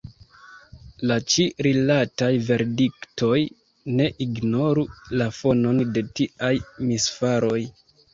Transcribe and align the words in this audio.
La 1.09 1.15
ĉi-rilataj 1.33 2.29
verdiktoj 2.47 3.37
ne 3.99 4.07
ignoru 4.25 4.87
la 5.23 5.27
fonon 5.41 5.83
de 5.99 6.05
tiaj 6.21 6.51
misfaroj. 6.89 7.61